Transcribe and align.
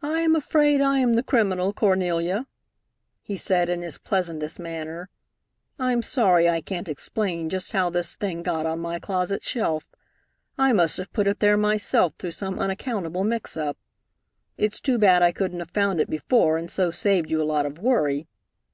"I 0.00 0.20
am 0.20 0.34
afraid 0.34 0.80
I 0.80 1.00
am 1.00 1.12
the 1.12 1.22
criminal, 1.22 1.74
Cornelia," 1.74 2.46
he 3.20 3.36
said 3.36 3.68
in 3.68 3.82
his 3.82 3.98
pleasantest 3.98 4.58
manner. 4.58 5.10
"I'm 5.78 6.00
sorry 6.00 6.48
I 6.48 6.62
can't 6.62 6.88
explain 6.88 7.50
just 7.50 7.72
how 7.72 7.90
this 7.90 8.14
thing 8.16 8.42
got 8.42 8.64
on 8.64 8.78
my 8.80 8.98
closet 8.98 9.42
shelf. 9.42 9.90
I 10.56 10.72
must 10.72 10.96
have 10.96 11.12
put 11.12 11.26
it 11.26 11.40
there 11.40 11.58
myself 11.58 12.14
through 12.18 12.30
some 12.30 12.58
unaccountable 12.58 13.22
mix 13.22 13.54
up. 13.54 13.76
It's 14.56 14.80
too 14.80 14.96
bad 14.96 15.20
I 15.20 15.30
couldn't 15.30 15.58
have 15.58 15.72
found 15.72 16.00
it 16.00 16.08
before 16.08 16.56
and 16.56 16.70
so 16.70 16.90
saved 16.90 17.30
you 17.30 17.42
a 17.42 17.44
lot 17.44 17.66
of 17.66 17.78
worry. 17.78 18.28